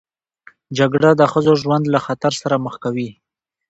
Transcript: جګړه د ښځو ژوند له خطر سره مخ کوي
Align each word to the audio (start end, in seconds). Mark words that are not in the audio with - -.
جګړه 0.77 1.09
د 1.19 1.21
ښځو 1.31 1.53
ژوند 1.61 1.85
له 1.93 1.99
خطر 2.05 2.33
سره 2.41 2.55
مخ 2.65 2.75
کوي 2.83 3.09